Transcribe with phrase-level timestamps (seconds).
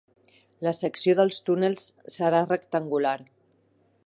[0.67, 1.85] La secció dels túnels
[2.17, 3.17] serà rectangular.